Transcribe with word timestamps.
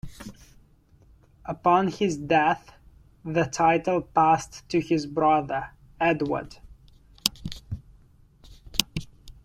Upon 1.45 1.89
his 1.89 2.17
death, 2.17 2.73
the 3.23 3.43
title 3.43 4.01
passed 4.01 4.67
to 4.69 4.79
his 4.81 5.05
brother 5.05 5.73
Edward. 5.99 6.57